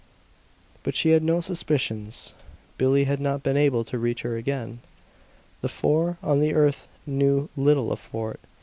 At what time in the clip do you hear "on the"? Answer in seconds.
6.23-6.55